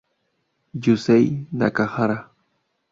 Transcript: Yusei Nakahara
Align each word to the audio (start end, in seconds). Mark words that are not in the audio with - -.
Yusei 0.83 1.25
Nakahara 1.57 2.17